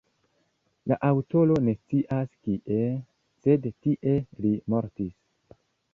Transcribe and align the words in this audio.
La 0.91 0.95
aŭtoro 1.09 1.57
ne 1.67 1.75
scias 1.77 2.31
kie, 2.47 2.89
sed 3.45 3.69
tie 3.87 4.19
li 4.47 4.55
mortis. 4.75 5.15